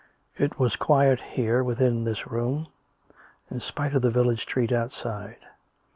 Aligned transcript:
It 0.35 0.57
was 0.57 0.75
quiet 0.75 1.19
here 1.21 1.63
within 1.63 2.05
this 2.05 2.25
room, 2.25 2.65
in 3.51 3.59
spite 3.59 3.93
of 3.93 4.01
the 4.01 4.09
village 4.09 4.41
street 4.41 4.71
outside. 4.71 5.37